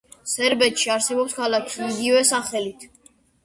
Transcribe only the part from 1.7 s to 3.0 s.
იგივე სახელით.